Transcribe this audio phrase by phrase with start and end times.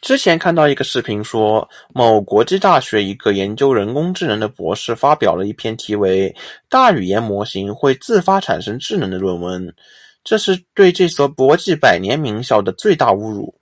[0.00, 6.34] 之前看到一个视频说某国际大学一个研究人工智能的博士发表了一篇题为:
[6.70, 9.74] 大语言模型会自发产生智能的论文，
[10.24, 13.54] 这是对这所国际百年名校的最大侮辱